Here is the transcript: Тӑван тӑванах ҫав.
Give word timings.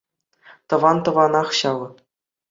Тӑван 0.73 0.97
тӑванах 1.07 1.49
ҫав. 1.59 1.79